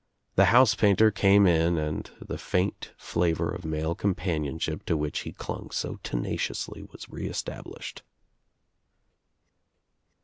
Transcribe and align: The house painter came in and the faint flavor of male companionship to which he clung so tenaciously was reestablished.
The 0.33 0.45
house 0.45 0.73
painter 0.73 1.11
came 1.11 1.45
in 1.45 1.77
and 1.77 2.09
the 2.19 2.39
faint 2.39 2.91
flavor 2.97 3.51
of 3.53 3.63
male 3.63 3.93
companionship 3.93 4.83
to 4.87 4.97
which 4.97 5.19
he 5.19 5.31
clung 5.31 5.69
so 5.69 5.99
tenaciously 6.01 6.81
was 6.81 7.07
reestablished. 7.07 8.01